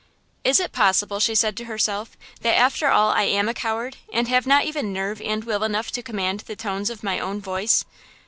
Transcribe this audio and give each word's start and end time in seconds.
"Is 0.43 0.59
it 0.59 0.71
possible," 0.71 1.19
she 1.19 1.35
said 1.35 1.55
to 1.57 1.65
herself, 1.65 2.17
"that 2.41 2.55
after 2.55 2.87
all 2.87 3.11
I 3.11 3.21
am 3.25 3.47
a 3.47 3.53
coward 3.53 3.97
and 4.11 4.27
have 4.29 4.47
not 4.47 4.65
even 4.65 4.91
nerve 4.91 5.21
and 5.21 5.43
will 5.43 5.63
enough 5.63 5.91
to 5.91 6.01
command 6.01 6.39
the 6.39 6.55
tones 6.55 6.89
of 6.89 7.03
my 7.03 7.19
own 7.19 7.39
voice? 7.39 7.85